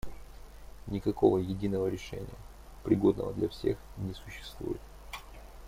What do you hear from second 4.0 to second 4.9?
существует.